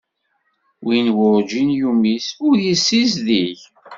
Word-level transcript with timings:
Win 0.85 1.07
werǧin 1.17 1.69
yumis 1.79 2.27
ur 2.47 2.55
yessizdig. 2.65 3.59